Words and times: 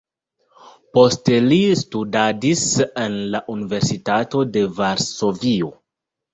Poste 0.97 1.37
li 1.51 1.59
studadis 1.81 2.65
en 3.05 3.21
la 3.37 3.43
Universitato 3.59 4.45
de 4.59 4.67
Varsovio. 4.83 5.75